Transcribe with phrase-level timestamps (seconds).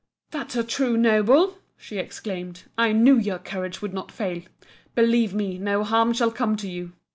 [0.31, 4.41] "That's a true noble!" she exclaimed "I knew your courage would not fail!
[4.95, 6.93] Believe me, no harm shall come to you!"